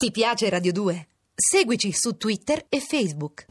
Ti 0.00 0.10
piace 0.12 0.48
Radio 0.48 0.72
2? 0.72 1.08
Seguici 1.34 1.92
su 1.92 2.16
Twitter 2.16 2.64
e 2.70 2.80
Facebook. 2.80 3.44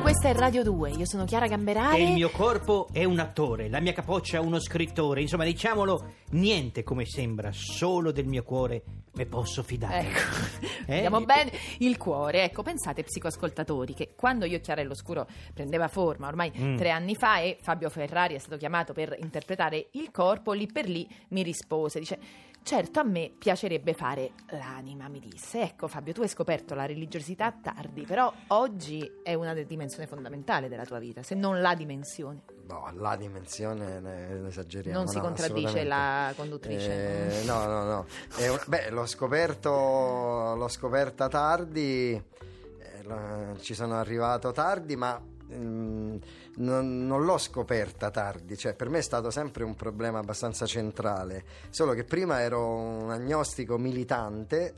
Questa 0.00 0.28
è 0.28 0.34
Radio 0.34 0.62
2, 0.62 0.90
io 0.90 1.04
sono 1.04 1.24
Chiara 1.24 1.48
Gamberale. 1.48 1.96
E 1.98 2.02
il 2.04 2.12
mio 2.12 2.30
corpo 2.30 2.86
è 2.92 3.02
un 3.02 3.18
attore, 3.18 3.68
la 3.68 3.80
mia 3.80 3.92
capoccia 3.92 4.40
uno 4.40 4.60
scrittore. 4.60 5.20
Insomma, 5.20 5.42
diciamolo, 5.42 6.12
niente 6.30 6.84
come 6.84 7.04
sembra, 7.06 7.50
solo 7.52 8.12
del 8.12 8.26
mio 8.26 8.44
cuore 8.44 8.82
me 9.14 9.26
posso 9.26 9.64
fidare. 9.64 9.98
Ecco, 10.06 10.70
Eh? 10.86 10.94
andiamo 10.94 11.22
bene. 11.22 11.50
Il 11.78 11.96
cuore, 11.96 12.44
ecco, 12.44 12.62
pensate 12.62 13.02
psicoascoltatori 13.02 13.94
che 13.94 14.12
quando 14.14 14.44
Io 14.44 14.60
Chiara 14.60 14.80
e 14.80 14.84
l'Oscuro 14.84 15.26
prendeva 15.52 15.88
forma 15.88 16.28
ormai 16.28 16.52
Mm. 16.56 16.76
tre 16.76 16.90
anni 16.90 17.16
fa 17.16 17.38
e 17.40 17.58
Fabio 17.60 17.88
Ferrari 17.90 18.34
è 18.34 18.38
stato 18.38 18.58
chiamato 18.58 18.92
per 18.92 19.16
interpretare 19.20 19.88
il 19.92 20.10
corpo, 20.12 20.52
lì 20.52 20.66
per 20.70 20.88
lì 20.88 21.08
mi 21.30 21.42
rispose, 21.42 21.98
dice 21.98 22.18
certo 22.62 23.00
a 23.00 23.02
me 23.02 23.32
piacerebbe 23.36 23.92
fare 23.94 24.32
l'anima, 24.50 25.08
mi 25.08 25.20
disse. 25.20 25.60
Ecco 25.62 25.88
Fabio, 25.88 26.12
tu 26.12 26.22
hai 26.22 26.28
scoperto 26.28 26.74
la 26.74 26.86
religiosità 26.86 27.50
tardi, 27.52 28.02
però 28.04 28.32
oggi 28.48 29.10
è 29.22 29.34
una 29.34 29.52
delle 29.52 29.66
dimensioni 29.66 30.06
fondamentali 30.06 30.68
della 30.68 30.84
tua 30.84 30.98
vita, 30.98 31.22
se 31.22 31.34
non 31.34 31.60
la 31.60 31.74
dimensione. 31.74 32.42
No, 32.66 32.88
la 32.94 33.16
dimensione 33.16 34.00
ne, 34.00 34.28
ne 34.38 34.48
esageriamo. 34.48 34.98
Non 34.98 35.08
si 35.08 35.16
no, 35.16 35.22
contraddice 35.22 35.84
la 35.84 36.32
conduttrice. 36.36 37.40
Eh, 37.42 37.44
no, 37.44 37.64
no, 37.66 37.84
no. 37.84 38.06
È 38.36 38.48
un- 38.48 38.60
beh, 38.66 38.90
l'ho 38.90 39.04
scoperto, 39.06 40.54
l'ho 40.56 40.68
scoperta 40.68 41.28
tardi, 41.28 42.12
eh, 42.14 43.02
la- 43.02 43.54
ci 43.58 43.74
sono 43.74 43.96
arrivato 43.96 44.52
tardi, 44.52 44.96
ma 44.96 45.20
mm, 45.54 46.16
non, 46.56 47.06
non 47.06 47.24
l'ho 47.24 47.38
scoperta 47.38 48.10
tardi, 48.10 48.56
cioè 48.56 48.74
per 48.74 48.88
me 48.88 48.98
è 48.98 49.02
stato 49.02 49.30
sempre 49.30 49.64
un 49.64 49.74
problema 49.74 50.18
abbastanza 50.18 50.66
centrale, 50.66 51.44
solo 51.70 51.92
che 51.92 52.04
prima 52.04 52.40
ero 52.40 52.66
un 52.66 53.10
agnostico 53.10 53.78
militante 53.78 54.74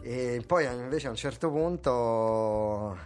e 0.00 0.42
poi 0.46 0.64
invece 0.64 1.08
a 1.08 1.10
un 1.10 1.16
certo 1.16 1.50
punto 1.50 2.96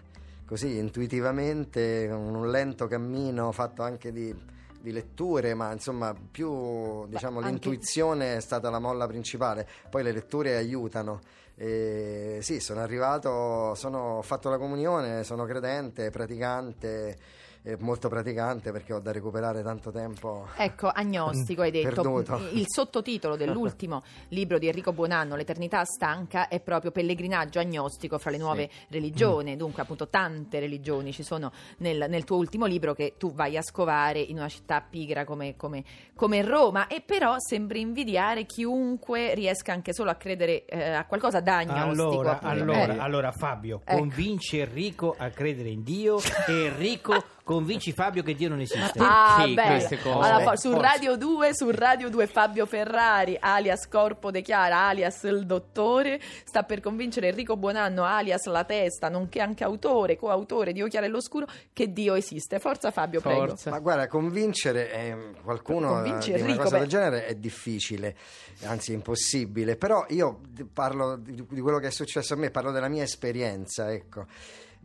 così 0.46 0.76
intuitivamente 0.76 2.06
con 2.10 2.34
un 2.34 2.50
lento 2.50 2.86
cammino 2.86 3.50
fatto 3.52 3.82
anche 3.82 4.12
di, 4.12 4.34
di 4.78 4.92
letture 4.92 5.54
ma 5.54 5.72
insomma 5.72 6.14
più 6.14 7.06
diciamo 7.06 7.38
anche- 7.38 7.50
l'intuizione 7.50 8.36
è 8.36 8.40
stata 8.40 8.68
la 8.68 8.78
molla 8.78 9.06
principale. 9.06 9.66
Poi 9.88 10.02
le 10.02 10.12
letture 10.12 10.56
aiutano 10.56 11.20
e 11.54 12.38
sì 12.40 12.60
sono 12.60 12.80
arrivato 12.80 13.74
sono, 13.74 14.20
fatto 14.22 14.48
la 14.48 14.58
comunione 14.58 15.22
sono 15.22 15.44
credente 15.44 16.10
praticante 16.10 17.16
eh, 17.64 17.76
molto 17.78 18.08
praticante 18.08 18.72
perché 18.72 18.92
ho 18.92 18.98
da 18.98 19.12
recuperare 19.12 19.62
tanto 19.62 19.90
tempo 19.92 20.48
Ecco, 20.56 20.88
agnostico 20.88 21.62
hai 21.62 21.70
detto. 21.72 22.02
Perduto. 22.02 22.40
Il 22.52 22.64
sottotitolo 22.66 23.36
dell'ultimo 23.36 24.02
libro 24.28 24.58
di 24.58 24.66
Enrico 24.66 24.92
Buonanno, 24.92 25.36
L'eternità 25.36 25.84
stanca, 25.84 26.48
è 26.48 26.60
proprio 26.60 26.90
pellegrinaggio 26.90 27.58
agnostico 27.60 28.18
fra 28.18 28.30
le 28.30 28.38
nuove 28.38 28.68
religioni. 28.88 29.56
Dunque, 29.56 29.82
appunto, 29.82 30.08
tante 30.08 30.58
religioni 30.58 31.12
ci 31.12 31.22
sono 31.22 31.52
nel, 31.78 32.06
nel 32.08 32.24
tuo 32.24 32.36
ultimo 32.36 32.66
libro 32.66 32.94
che 32.94 33.14
tu 33.16 33.32
vai 33.32 33.56
a 33.56 33.62
scovare 33.62 34.18
in 34.20 34.36
una 34.38 34.48
città 34.48 34.80
pigra 34.80 35.24
come, 35.24 35.54
come- 35.56 35.84
come 36.14 36.42
Roma. 36.42 36.86
E 36.88 37.00
però 37.00 37.36
sembri 37.38 37.80
invidiare 37.80 38.44
chiunque 38.44 39.34
riesca 39.34 39.72
anche 39.72 39.92
solo 39.92 40.10
a 40.10 40.14
credere 40.14 40.64
eh, 40.66 40.90
a 40.90 41.04
qualcosa 41.06 41.40
da 41.40 41.58
agnostico. 41.58 42.20
Allora, 42.20 42.40
allora, 42.40 42.94
Eh. 42.94 42.98
allora, 42.98 43.32
Fabio, 43.32 43.80
Ecco. 43.84 43.98
convinci 43.98 44.58
Enrico 44.58 45.14
a 45.16 45.30
credere 45.30 45.68
in 45.68 45.82
Dio 45.82 46.18
e 46.48 46.64
Enrico 46.66 47.22
convinci 47.42 47.92
Fabio 47.92 48.22
che 48.22 48.34
Dio 48.34 48.48
non 48.48 48.60
esiste. 48.60 48.98
Ah, 48.98 49.36
Perché 49.38 49.54
bella. 49.54 49.70
queste 49.70 50.00
cose? 50.00 50.28
Allora, 50.28 50.56
su. 50.56 50.72
Radio 50.72 51.16
2, 51.16 51.54
su 51.54 51.70
Radio 51.70 52.08
2 52.08 52.26
Fabio 52.26 52.66
Ferrari, 52.66 53.36
alias 53.38 53.88
Corpo 53.88 54.30
De 54.30 54.42
Chiara, 54.42 54.86
alias 54.86 55.22
il 55.24 55.44
dottore, 55.44 56.20
sta 56.44 56.62
per 56.62 56.80
convincere 56.80 57.28
Enrico 57.28 57.56
Buonanno, 57.56 58.04
alias 58.04 58.46
La 58.46 58.64
Testa, 58.64 59.08
nonché 59.08 59.40
anche 59.40 59.64
autore, 59.64 60.16
coautore 60.16 60.72
di 60.72 60.78
Io 60.78 60.88
Chiara 60.88 61.06
e 61.06 61.08
l'Oscuro, 61.08 61.46
che 61.72 61.92
Dio 61.92 62.14
esiste. 62.14 62.58
Forza 62.58 62.90
Fabio, 62.90 63.20
prego. 63.20 63.48
Forza. 63.48 63.70
Ma 63.70 63.78
guarda, 63.80 64.06
convincere 64.06 64.92
eh, 64.92 65.16
qualcuno 65.42 65.88
Convinci 65.94 66.30
eh, 66.30 66.34
di 66.34 66.40
una 66.40 66.50
Enrico, 66.50 66.64
cosa 66.64 66.76
beh. 66.76 66.80
del 66.80 66.90
genere 66.90 67.26
è 67.26 67.34
difficile, 67.34 68.16
anzi 68.64 68.92
impossibile. 68.92 69.76
Però 69.76 70.04
io 70.08 70.40
parlo 70.72 71.16
di, 71.16 71.44
di 71.48 71.60
quello 71.60 71.78
che 71.78 71.88
è 71.88 71.90
successo 71.90 72.34
a 72.34 72.36
me, 72.36 72.50
parlo 72.50 72.70
della 72.70 72.88
mia 72.88 73.02
esperienza, 73.02 73.92
ecco. 73.92 74.26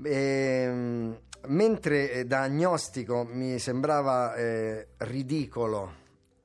Ehm, 0.03 1.17
mentre 1.47 2.11
eh, 2.11 2.25
da 2.25 2.41
agnostico 2.41 3.25
mi 3.29 3.59
sembrava 3.59 4.35
eh, 4.35 4.87
ridicolo 4.97 5.93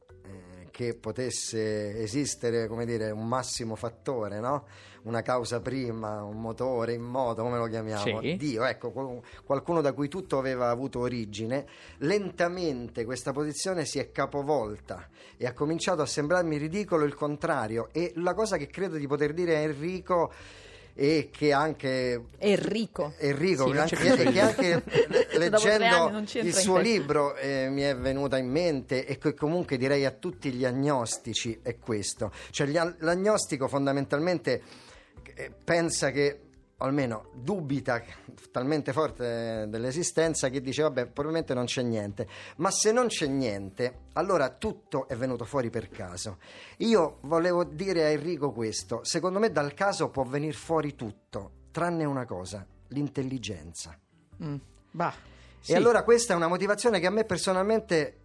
eh, 0.09 0.69
che 0.71 0.95
potesse 0.95 1.99
esistere, 2.01 2.67
come 2.69 2.85
dire, 2.85 3.11
un 3.11 3.27
massimo 3.27 3.75
fattore, 3.75 4.41
no? 4.41 4.67
Una 5.03 5.23
causa 5.23 5.61
prima, 5.61 6.23
un 6.23 6.41
motore 6.41 6.93
in 6.93 7.03
moto, 7.03 7.43
come 7.43 7.59
lo 7.59 7.67
chiamiamo? 7.67 8.21
Sì. 8.21 8.37
Dio, 8.37 8.65
ecco, 8.65 8.93
qual- 8.93 9.21
qualcuno 9.45 9.81
da 9.81 9.93
cui 9.93 10.07
tutto 10.07 10.39
aveva 10.39 10.71
avuto 10.71 11.01
origine. 11.01 11.67
Lentamente 11.99 13.05
questa 13.05 13.33
posizione 13.33 13.85
si 13.85 13.99
è 13.99 14.13
capovolta 14.13 15.09
e 15.37 15.47
ha 15.47 15.53
cominciato 15.55 16.03
a 16.03 16.07
sembrarmi 16.07 16.57
ridicolo 16.57 17.05
il 17.05 17.15
contrario. 17.15 17.89
E 17.91 18.13
la 18.17 18.33
cosa 18.33 18.57
che 18.57 18.69
credo 18.69 18.97
di 18.97 19.09
poter 19.09 19.33
dire 19.33 19.57
a 19.57 19.61
Enrico 19.61 20.33
e 20.95 21.31
che 21.33 21.53
anche 21.53 22.23
Enrico. 22.39 23.15
Enrico, 23.19 23.71
Sì, 23.71 23.79
anche, 23.79 23.97
più 23.97 24.15
che 24.15 24.41
anche 24.41 24.83
leggendo 25.39 26.23
il 26.33 26.55
suo 26.55 26.79
libro 26.79 27.35
eh, 27.37 27.69
mi 27.71 27.83
è 27.83 27.97
venuta 27.97 28.37
in 28.37 28.49
mente 28.49 29.07
e 29.07 29.19
che 29.19 29.35
comunque 29.35 29.77
direi 29.77 30.05
a 30.05 30.11
tutti 30.11 30.53
gli 30.53 30.65
agnostici 30.65 31.59
è 31.63 31.79
questo. 31.79 32.33
Cioè 32.51 32.67
l'agnostico 32.99 33.69
fondamentalmente 33.69 34.63
eh, 35.35 35.51
pensa 35.65 36.11
che 36.11 36.39
o 36.83 36.85
almeno 36.85 37.27
dubita 37.33 38.03
talmente 38.51 38.93
forte 38.93 39.67
dell'esistenza 39.69 40.49
che 40.49 40.61
dice 40.61 40.83
vabbè 40.83 41.07
probabilmente 41.07 41.55
non 41.55 41.65
c'è 41.67 41.83
niente 41.83 42.27
ma 42.57 42.71
se 42.73 42.91
non 42.91 43.07
c'è 43.07 43.27
niente 43.27 44.01
allora 44.15 44.51
tutto 44.51 45.07
è 45.07 45.15
venuto 45.15 45.45
fuori 45.45 45.71
per 45.71 45.89
caso 45.89 46.39
io 46.79 47.19
volevo 47.23 47.63
dire 47.63 48.05
a 48.05 48.09
Enrico 48.09 48.51
questo 48.51 49.05
secondo 49.05 49.39
me 49.39 49.53
dal 49.53 49.75
caso 49.75 50.11
può 50.11 50.25
venire 50.25 50.53
fuori 50.53 50.97
tutto 50.97 51.51
tranne 51.71 52.05
una 52.05 52.27
cosa 52.27 52.67
l'intelligenza 52.89 53.97
Mm. 54.43 54.57
Bah. 54.91 55.15
e 55.65 55.75
allora 55.77 56.03
questa 56.03 56.33
è 56.33 56.37
una 56.37 56.49
motivazione 56.49 56.99
che 56.99 57.07
a 57.07 57.11
me 57.11 57.25
personalmente 57.25 58.17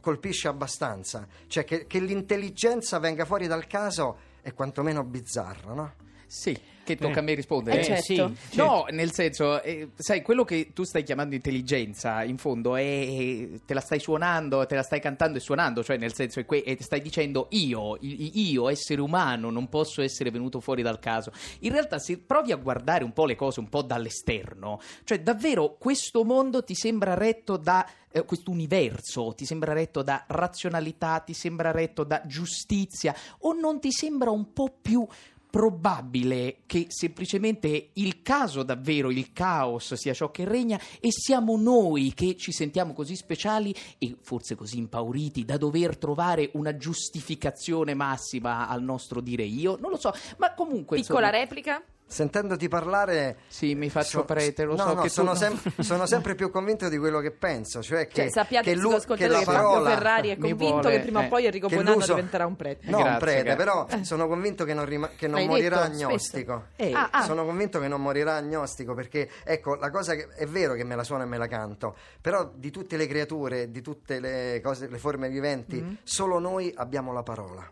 colpisce 0.00 0.46
abbastanza 0.46 1.26
cioè 1.48 1.64
che, 1.64 1.86
che 1.86 1.98
l'intelligenza 1.98 3.00
venga 3.00 3.24
fuori 3.24 3.48
dal 3.48 3.66
caso 3.66 4.18
è 4.42 4.52
quantomeno 4.52 5.02
bizzarro 5.02 5.74
no? 5.74 5.94
Sì, 6.26 6.56
che 6.84 6.96
tocca 6.96 7.20
a 7.20 7.22
me 7.22 7.34
rispondere. 7.34 7.80
Eh, 7.80 7.84
certo. 8.02 8.34
sì, 8.48 8.56
No, 8.56 8.86
nel 8.90 9.12
senso, 9.12 9.62
eh, 9.62 9.90
sai, 9.96 10.22
quello 10.22 10.44
che 10.44 10.72
tu 10.72 10.82
stai 10.84 11.02
chiamando 11.02 11.34
intelligenza, 11.34 12.24
in 12.24 12.38
fondo, 12.38 12.76
è, 12.76 13.48
te 13.64 13.74
la 13.74 13.80
stai 13.80 14.00
suonando, 14.00 14.66
te 14.66 14.74
la 14.74 14.82
stai 14.82 15.00
cantando 15.00 15.38
e 15.38 15.40
suonando, 15.40 15.82
cioè 15.84 15.96
nel 15.96 16.14
senso, 16.14 16.40
è 16.40 16.44
que- 16.44 16.62
e 16.62 16.76
stai 16.80 17.00
dicendo 17.00 17.46
io, 17.50 17.96
io, 18.00 18.68
essere 18.68 19.00
umano, 19.00 19.50
non 19.50 19.68
posso 19.68 20.02
essere 20.02 20.30
venuto 20.30 20.60
fuori 20.60 20.82
dal 20.82 20.98
caso. 20.98 21.32
In 21.60 21.72
realtà, 21.72 21.98
se 21.98 22.18
provi 22.18 22.52
a 22.52 22.56
guardare 22.56 23.04
un 23.04 23.12
po' 23.12 23.26
le 23.26 23.36
cose 23.36 23.60
un 23.60 23.68
po' 23.68 23.82
dall'esterno, 23.82 24.80
cioè 25.04 25.20
davvero 25.20 25.76
questo 25.78 26.24
mondo 26.24 26.64
ti 26.64 26.74
sembra 26.74 27.14
retto 27.14 27.56
da 27.56 27.86
eh, 28.10 28.24
questo 28.24 28.50
universo, 28.50 29.32
ti 29.34 29.44
sembra 29.44 29.72
retto 29.72 30.02
da 30.02 30.24
razionalità, 30.26 31.20
ti 31.20 31.32
sembra 31.32 31.70
retto 31.70 32.04
da 32.04 32.22
giustizia, 32.26 33.14
o 33.40 33.52
non 33.52 33.80
ti 33.80 33.90
sembra 33.90 34.30
un 34.30 34.52
po' 34.52 34.74
più 34.80 35.06
probabile 35.52 36.62
che 36.64 36.86
semplicemente 36.88 37.90
il 37.92 38.22
caso 38.22 38.62
davvero, 38.62 39.10
il 39.10 39.34
caos 39.34 39.92
sia 39.92 40.14
ciò 40.14 40.30
che 40.30 40.46
regna 40.46 40.80
e 40.98 41.10
siamo 41.10 41.58
noi 41.58 42.14
che 42.14 42.36
ci 42.38 42.52
sentiamo 42.52 42.94
così 42.94 43.14
speciali 43.16 43.74
e 43.98 44.16
forse 44.22 44.54
così 44.54 44.78
impauriti 44.78 45.44
da 45.44 45.58
dover 45.58 45.98
trovare 45.98 46.48
una 46.54 46.74
giustificazione 46.78 47.92
massima 47.92 48.66
al 48.66 48.82
nostro 48.82 49.20
dire 49.20 49.42
io? 49.42 49.76
Non 49.78 49.90
lo 49.90 49.98
so, 49.98 50.14
ma 50.38 50.54
comunque... 50.54 50.96
Piccola 50.96 51.26
insomma, 51.26 51.44
replica. 51.44 51.82
Sentendoti 52.12 52.68
parlare 52.68 53.38
Sì, 53.48 53.74
mi 53.74 53.88
faccio 53.90 54.18
so- 54.20 54.24
prete, 54.24 54.64
lo 54.64 54.76
no, 54.76 54.82
so 54.82 54.94
no, 54.94 55.00
che 55.02 55.08
sono, 55.08 55.30
no. 55.30 55.34
sem- 55.36 55.58
sono 55.80 56.06
sempre 56.06 56.34
più 56.34 56.50
convinto 56.50 56.88
di 56.88 56.98
quello 56.98 57.20
che 57.20 57.30
penso 57.32 57.82
cioè 57.82 58.06
che, 58.06 58.14
Cioè, 58.22 58.30
sappiate, 58.30 58.70
che, 58.72 58.76
lu- 58.78 58.92
ascoltate 58.92 59.16
che 59.26 59.28
la 59.32 59.38
che 59.38 59.44
Fabio 59.44 59.60
parola 59.60 59.90
Ferrari 59.90 60.28
è 60.28 60.38
convinto 60.38 60.64
vuole- 60.80 60.90
che 60.96 61.00
prima 61.00 61.20
o 61.20 61.22
eh, 61.22 61.28
poi 61.28 61.44
Enrico 61.46 61.68
che 61.68 61.80
l'uso- 61.82 62.14
diventerà 62.14 62.46
un 62.46 62.56
prete. 62.56 62.90
No, 62.90 62.96
Grazie, 62.98 63.12
un 63.12 63.18
prete, 63.18 63.42
grazie. 63.42 63.56
però 63.64 63.86
sono 64.02 64.28
convinto 64.28 64.64
che 64.64 64.74
non, 64.74 64.84
rima- 64.84 65.10
che 65.16 65.26
non 65.26 65.44
morirà 65.46 65.86
detto 65.88 66.04
agnostico. 66.04 66.64
Eh, 66.76 66.92
Ah, 66.92 67.08
ah. 67.10 67.22
Sono 67.22 67.44
convinto 67.44 67.80
che 67.80 67.88
non 67.88 68.00
morirà 68.02 68.34
agnostico 68.36 68.94
perché, 68.94 69.28
ecco, 69.44 69.74
la 69.76 69.90
cosa 69.90 70.14
che 70.14 70.28
è 70.36 70.46
vero 70.46 70.74
che 70.74 70.84
me 70.84 70.94
la 70.94 71.04
suono 71.04 71.22
e 71.22 71.26
me 71.26 71.38
la 71.38 71.46
canto, 71.46 71.96
però 72.20 72.50
di 72.54 72.70
tutte 72.70 72.96
le 72.96 73.06
creature, 73.06 73.70
di 73.70 73.80
tutte 73.80 74.20
le 74.20 74.60
cose, 74.62 74.88
le 74.88 74.98
forme 74.98 75.28
viventi, 75.30 75.80
Mm. 75.82 75.94
solo 76.02 76.38
noi 76.38 76.72
abbiamo 76.76 77.12
la 77.12 77.22
parola. 77.22 77.66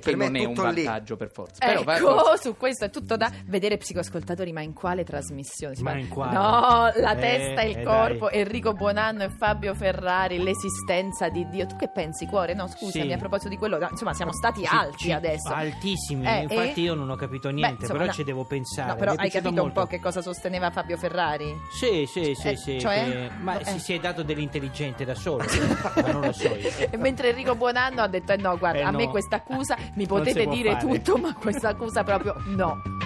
Che 0.00 0.10
per 0.10 0.16
me 0.16 0.26
non 0.26 0.36
è 0.36 0.44
un 0.44 0.54
tutto 0.54 0.68
lì. 0.68 0.84
vantaggio 0.84 1.16
per 1.16 1.30
forza. 1.30 1.64
Però 1.66 1.80
Ecco, 1.80 2.18
forza. 2.18 2.36
su 2.36 2.56
questo 2.56 2.84
è 2.86 2.90
tutto 2.90 3.16
da 3.16 3.30
vedere 3.46 3.76
psicoascoltatori, 3.76 4.52
ma 4.52 4.60
in 4.62 4.72
quale 4.72 5.04
trasmissione? 5.04 5.74
Si 5.74 5.82
Ma 5.82 5.90
parla- 5.90 6.04
in 6.04 6.08
quale? 6.10 6.32
No, 6.34 7.02
la 7.02 7.12
Eh, 7.12 7.20
testa 7.20 7.60
e 7.62 7.68
il 7.70 7.78
eh, 7.78 7.82
corpo, 7.82 8.28
dai. 8.28 8.38
Enrico 8.40 8.72
Buonanno 8.72 9.22
e 9.24 9.30
Fabio 9.30 9.74
Ferrari, 9.74 10.38
l'esistenza 10.42 11.28
di 11.28 11.46
Dio. 11.48 11.66
Tu 11.66 11.76
che 11.76 11.88
pensi, 11.88 12.26
cuore? 12.26 12.54
No, 12.54 12.66
scusami, 12.68 13.06
Sì. 13.06 13.12
a 13.12 13.16
proposito 13.18 13.48
di 13.48 13.56
quello, 13.56 13.78
no, 13.78 13.88
insomma, 13.90 14.14
siamo 14.14 14.32
stati 14.32 14.60
Ci- 14.62 14.66
alti 14.74 14.96
ci- 15.04 15.12
adesso. 15.12 15.52
Altissimi, 15.52 16.26
Eh, 16.26 16.42
infatti 16.42 16.80
e? 16.80 16.84
io 16.84 16.94
non 16.94 17.10
ho 17.10 17.16
capito 17.16 17.48
Beh, 17.48 17.54
niente, 17.54 17.82
insomma, 17.82 17.92
però 18.00 18.04
no. 18.06 18.12
ci 18.12 18.24
devo 18.24 18.44
pensare. 18.44 18.88
No, 18.88 18.96
però 18.96 19.12
hai 19.16 19.30
capito 19.30 19.50
molto. 19.50 19.62
un 19.62 19.72
po' 19.72 19.86
che 19.86 20.00
cosa 20.00 20.20
sosteneva 20.22 20.70
Fabio 20.70 20.96
Ferrari? 20.96 21.54
Sì, 21.70 22.04
sì, 22.06 22.34
sì, 22.34 22.48
Eh, 22.48 22.56
sì. 22.56 22.80
cioè? 22.80 23.30
Ma 23.40 23.58
Eh. 23.58 23.64
si, 23.64 23.78
si 23.78 23.92
è 23.94 23.98
dato 23.98 24.22
dell'intelligente 24.22 25.04
da 25.04 25.14
solo, 25.14 25.44
ma 26.04 26.12
non 26.12 26.20
lo 26.22 26.32
so 26.32 26.48
io. 26.54 26.70
E 26.90 26.96
mentre 26.96 27.30
Enrico 27.30 27.54
Buonanno 27.54 28.00
ha 28.02 28.08
detto: 28.08 28.32
eh 28.32 28.36
no, 28.36 28.56
guarda, 28.58 28.78
Eh 28.80 28.82
a 28.82 28.90
me 28.90 29.08
questa 29.08 29.36
accusa 29.36 29.76
mi 29.94 30.06
potete 30.06 30.46
dire 30.46 30.72
fare. 30.72 30.86
tutto, 30.86 31.16
ma 31.18 31.34
questa 31.34 31.68
accusa 31.68 32.02
proprio 32.04 32.34
no. 32.46 32.97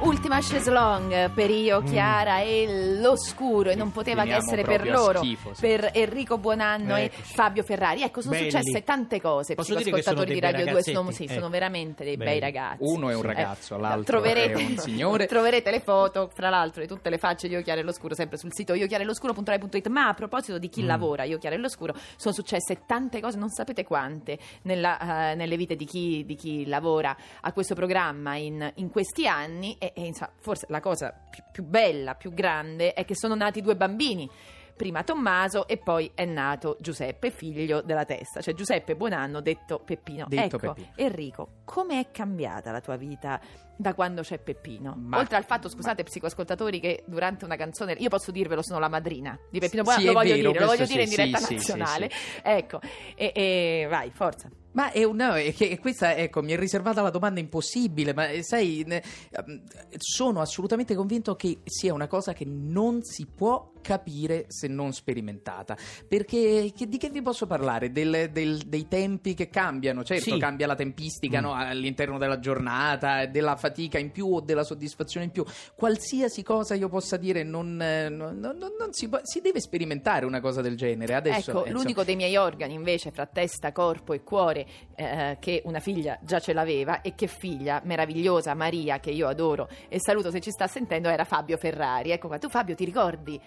Ultima 0.00 0.38
chaise 0.40 0.70
longue 0.70 1.30
per 1.34 1.50
io, 1.50 1.82
Chiara 1.82 2.40
e 2.40 2.98
l'oscuro, 3.00 3.70
e 3.70 3.74
non 3.74 3.90
poteva 3.92 4.24
che 4.24 4.34
essere 4.34 4.62
per 4.62 4.88
loro, 4.88 5.18
schifo, 5.18 5.52
sì. 5.54 5.60
per 5.60 5.90
Enrico 5.92 6.38
Buonanno 6.38 6.96
Eccoci. 6.96 7.20
e 7.20 7.24
Fabio 7.34 7.62
Ferrari. 7.62 8.02
Ecco, 8.02 8.20
sono 8.20 8.34
Belli. 8.34 8.50
successe 8.50 8.84
tante 8.84 9.20
cose. 9.20 9.54
Posso 9.54 9.74
che 9.74 9.82
sono 9.82 9.96
Psicoascoltatori 9.96 10.34
di 10.34 10.40
Radio 10.40 10.66
2 10.72 10.82
sono, 10.82 11.10
sì, 11.10 11.24
Eh. 11.24 11.32
sono 11.34 11.48
veramente 11.48 12.04
dei 12.04 12.16
Belli. 12.16 12.30
bei 12.30 12.40
ragazzi. 12.40 12.78
Uno 12.82 13.10
è 13.10 13.14
un 13.14 13.20
Sì. 13.20 13.26
ragazzo, 13.26 13.74
Eh, 13.76 13.80
l'altro 13.80 14.02
troverete, 14.20 14.52
è 14.60 14.64
un 14.64 14.78
signore. 14.78 15.26
troverete 15.28 15.70
le 15.70 15.80
foto, 15.80 16.30
fra 16.32 16.48
l'altro, 16.48 16.80
di 16.82 16.88
tutte 16.88 17.10
le 17.10 17.18
facce 17.18 17.48
di 17.48 17.54
Io 17.54 17.62
Chiara 17.62 17.80
e 17.80 17.84
l'Oscuro 17.84 18.14
sempre 18.14 18.36
sul 18.38 18.52
sito 18.52 18.74
iochiarelloscuro.rai.it. 18.74 19.88
Ma 19.88 20.08
a 20.08 20.14
proposito 20.14 20.58
di 20.58 20.68
chi 20.68 20.82
Mm. 20.82 20.86
lavora, 20.86 21.24
Io 21.24 21.38
Chiara 21.38 21.56
e 21.56 21.58
l'Oscuro, 21.58 21.94
sono 22.16 22.32
successe 22.34 22.80
tante 22.86 23.20
cose, 23.20 23.36
non 23.36 23.50
sapete 23.50 23.84
quante, 23.84 24.38
nella, 24.78 25.30
eh, 25.30 25.34
nelle 25.34 25.56
vite 25.56 25.76
di 25.76 25.84
chi, 25.84 26.24
di 26.24 26.34
chi 26.36 26.66
lavora 26.66 27.16
a 27.40 27.52
questo 27.52 27.74
programma 27.74 28.36
in, 28.36 28.72
in 28.76 28.90
questi 28.90 29.26
anni. 29.26 29.76
E, 29.78 29.92
e, 29.94 30.06
insomma, 30.06 30.32
forse 30.38 30.66
la 30.68 30.80
cosa 30.80 31.12
più, 31.30 31.42
più 31.50 31.64
bella, 31.64 32.14
più 32.14 32.32
grande, 32.32 32.92
è 32.94 33.04
che 33.04 33.16
sono 33.16 33.34
nati 33.34 33.60
due 33.60 33.76
bambini. 33.76 34.30
Prima 34.78 35.02
Tommaso 35.02 35.66
e 35.66 35.76
poi 35.76 36.08
è 36.14 36.24
nato 36.24 36.76
Giuseppe, 36.78 37.32
figlio 37.32 37.80
della 37.82 38.04
testa, 38.04 38.40
cioè 38.40 38.54
Giuseppe 38.54 38.94
Buonanno, 38.94 39.40
detto 39.40 39.80
Peppino. 39.80 40.26
Detto 40.28 40.54
ecco, 40.54 40.72
Peppino. 40.72 40.92
Enrico, 40.94 41.48
come 41.64 41.98
è 41.98 42.12
cambiata 42.12 42.70
la 42.70 42.80
tua 42.80 42.94
vita 42.94 43.40
da 43.76 43.92
quando 43.94 44.22
c'è 44.22 44.38
Peppino? 44.38 44.94
Ma- 44.96 45.18
Oltre 45.18 45.36
al 45.36 45.44
fatto, 45.44 45.68
scusate, 45.68 46.04
psicoascoltatori, 46.04 46.78
che 46.78 47.02
durante 47.08 47.44
una 47.44 47.56
canzone, 47.56 47.94
io 47.94 48.08
posso 48.08 48.30
dirvelo, 48.30 48.62
sono 48.62 48.78
la 48.78 48.88
madrina 48.88 49.36
di 49.50 49.58
Peppino 49.58 49.82
Sì, 49.82 49.88
Buonanno, 49.88 50.04
è 50.04 50.06
lo 50.06 50.12
voglio 50.12 50.34
vero, 50.36 50.48
dire, 50.50 50.60
lo 50.60 50.66
voglio 50.66 50.76
questo 50.76 50.94
dire 50.94 51.02
in 51.02 51.08
sì, 51.08 51.16
diretta 51.16 51.38
sì, 51.38 51.46
sì, 51.46 51.54
nazionale. 51.54 52.10
sì, 52.12 52.40
Ecco, 52.44 52.80
e, 53.16 53.32
e 53.34 53.86
vai, 53.90 54.10
forza. 54.12 54.48
Ma 54.78 54.92
è 54.92 55.02
una, 55.02 55.36
è 55.36 55.52
che 55.52 55.76
questa, 55.80 56.14
ecco, 56.14 56.40
mi 56.40 56.52
è 56.52 56.56
riservata 56.56 57.02
la 57.02 57.10
domanda 57.10 57.40
impossibile, 57.40 58.14
ma 58.14 58.28
eh, 58.28 58.44
sai, 58.44 58.84
ne- 58.86 59.02
ehm, 59.32 59.62
sono 59.96 60.40
assolutamente 60.40 60.94
convinto 60.94 61.34
che 61.34 61.62
sia 61.64 61.92
una 61.92 62.06
cosa 62.06 62.32
che 62.32 62.44
non 62.44 63.02
si 63.02 63.26
può 63.26 63.72
capire 63.80 64.44
se 64.48 64.68
non 64.68 64.92
sperimentata. 64.92 65.76
Perché 66.06 66.72
che- 66.74 66.88
di 66.88 66.96
che 66.98 67.10
vi 67.10 67.22
posso 67.22 67.46
parlare? 67.46 67.90
Del- 67.92 68.30
del- 68.32 68.62
dei 68.66 68.88
tempi 68.88 69.34
che 69.34 69.48
cambiano, 69.48 70.04
certo, 70.04 70.32
Sì. 70.32 70.38
cambia 70.38 70.66
la 70.66 70.74
tempistica 70.74 71.40
Mm. 71.40 71.42
no, 71.42 71.52
all'interno 71.54 72.18
della 72.18 72.38
giornata, 72.38 73.26
della 73.26 73.56
fatica 73.56 73.98
in 73.98 74.10
più 74.10 74.34
o 74.34 74.40
della 74.40 74.64
soddisfazione 74.64 75.26
in 75.26 75.32
più. 75.32 75.44
Qualsiasi 75.74 76.42
cosa 76.42 76.74
io 76.74 76.88
possa 76.88 77.16
dire, 77.16 77.42
non, 77.42 77.76
non- 77.76 78.38
non- 78.38 78.56
non 78.78 78.92
si, 78.92 79.08
si 79.22 79.40
deve 79.40 79.60
sperimentare 79.60 80.24
una 80.26 80.40
cosa 80.40 80.60
del 80.60 80.76
genere. 80.76 81.14
Adesso, 81.14 81.50
ecco, 81.50 81.64
eh, 81.64 81.70
l'unico 81.70 82.04
dei 82.04 82.16
miei 82.16 82.36
organi 82.36 82.74
invece 82.74 83.10
fra 83.10 83.26
testa, 83.26 83.72
corpo 83.72 84.12
e 84.12 84.22
cuore 84.22 84.66
eh, 84.94 85.36
che 85.40 85.62
una 85.64 85.80
figlia 85.80 86.18
già 86.22 86.38
ce 86.40 86.52
l'aveva 86.52 87.00
e 87.02 87.14
che 87.14 87.26
figlia 87.26 87.80
meravigliosa 87.84 88.54
Maria 88.54 88.98
che 89.00 89.10
io 89.10 89.28
adoro 89.28 89.68
e 89.88 90.00
saluto 90.00 90.30
se 90.30 90.40
ci 90.40 90.50
sta 90.50 90.66
sentendo 90.66 91.08
era 91.08 91.24
Fabio 91.24 91.56
Ferrari. 91.56 92.10
Ecco 92.10 92.28
qua, 92.28 92.38
tu 92.38 92.48
Fabio 92.48 92.74
ti 92.74 92.84
ricordi 92.84 93.40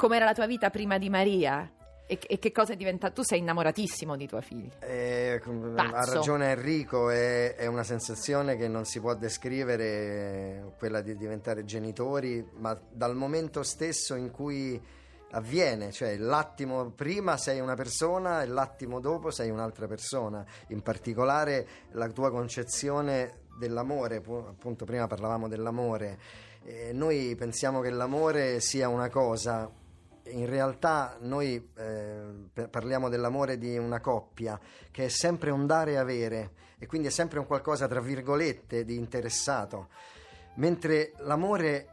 com'era 0.00 0.24
la 0.24 0.32
tua 0.32 0.46
vita 0.46 0.70
prima 0.70 0.96
di 0.96 1.10
Maria? 1.10 1.70
E, 2.06 2.18
e 2.26 2.38
che 2.38 2.52
cosa 2.52 2.72
è 2.72 2.76
diventato? 2.76 3.16
Tu 3.16 3.22
sei 3.22 3.40
innamoratissimo 3.40 4.16
di 4.16 4.26
tua 4.26 4.40
figlia. 4.40 4.78
Eh, 4.80 5.38
ha 5.76 6.04
ragione 6.06 6.52
Enrico, 6.52 7.10
è, 7.10 7.54
è 7.54 7.66
una 7.66 7.82
sensazione 7.82 8.56
che 8.56 8.66
non 8.66 8.86
si 8.86 8.98
può 8.98 9.14
descrivere, 9.14 10.72
quella 10.78 11.02
di 11.02 11.14
diventare 11.16 11.66
genitori, 11.66 12.42
ma 12.56 12.74
dal 12.90 13.14
momento 13.14 13.62
stesso 13.62 14.14
in 14.14 14.30
cui 14.30 14.80
avviene, 15.32 15.92
cioè 15.92 16.16
l'attimo 16.16 16.90
prima 16.92 17.36
sei 17.36 17.60
una 17.60 17.74
persona 17.74 18.40
e 18.42 18.46
l'attimo 18.46 19.00
dopo 19.00 19.30
sei 19.30 19.50
un'altra 19.50 19.86
persona, 19.86 20.42
in 20.68 20.80
particolare 20.80 21.66
la 21.90 22.08
tua 22.08 22.30
concezione 22.30 23.42
dell'amore, 23.58 24.22
pu- 24.22 24.46
appunto 24.48 24.86
prima 24.86 25.06
parlavamo 25.06 25.46
dell'amore, 25.46 26.48
Eh, 26.62 26.92
noi 26.92 27.34
pensiamo 27.36 27.80
che 27.80 27.88
l'amore 27.88 28.60
sia 28.60 28.86
una 28.88 29.08
cosa, 29.08 29.66
in 30.24 30.46
realtà 30.46 31.16
noi 31.20 31.70
eh, 31.76 32.68
parliamo 32.68 33.08
dell'amore 33.08 33.58
di 33.58 33.76
una 33.76 34.00
coppia 34.00 34.58
che 34.90 35.06
è 35.06 35.08
sempre 35.08 35.50
un 35.50 35.66
dare 35.66 35.92
e 35.92 35.96
avere 35.96 36.50
e 36.78 36.86
quindi 36.86 37.08
è 37.08 37.10
sempre 37.10 37.38
un 37.38 37.46
qualcosa 37.46 37.86
tra 37.86 38.00
virgolette 38.00 38.84
di 38.84 38.96
interessato, 38.96 39.88
mentre 40.54 41.12
l'amore 41.18 41.86